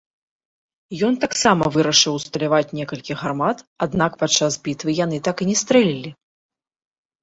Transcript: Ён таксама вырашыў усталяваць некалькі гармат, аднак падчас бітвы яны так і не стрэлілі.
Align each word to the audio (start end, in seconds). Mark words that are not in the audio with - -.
Ён 1.09 1.13
таксама 1.25 1.65
вырашыў 1.75 2.17
усталяваць 2.21 2.73
некалькі 2.79 3.13
гармат, 3.23 3.57
аднак 3.89 4.11
падчас 4.25 4.51
бітвы 4.67 5.01
яны 5.05 5.17
так 5.31 5.37
і 5.49 5.53
не 5.55 5.63
стрэлілі. 5.65 6.11